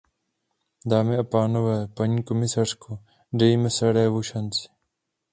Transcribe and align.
Dámy 0.85 1.17
a 1.17 1.23
pánové, 1.23 1.87
paní 1.87 2.23
komisařko, 2.23 2.99
dejme 3.33 3.69
Sarajevu 3.69 4.23
šanci! 4.23 4.67